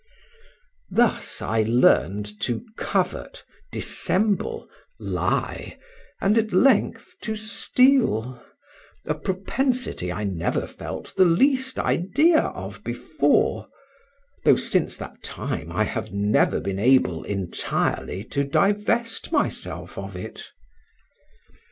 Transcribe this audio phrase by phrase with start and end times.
[0.89, 4.67] Thus I learned to covet, dissemble,
[4.99, 5.77] lie,
[6.19, 8.43] and, at length, to steal,
[9.05, 13.67] a propensity I never felt the least idea of before,
[14.43, 20.47] though since that time I have never been able entirely to divest myself of it.